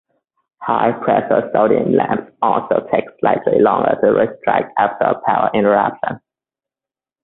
High 0.63 0.93
pressure 0.93 1.47
sodium 1.53 1.93
lamps 1.93 2.33
also 2.41 2.87
take 2.91 3.03
slightly 3.19 3.59
longer 3.59 3.95
to 4.01 4.07
restrike 4.07 4.71
after 4.75 5.05
a 5.05 5.21
power 5.27 5.51
interruption. 5.53 6.19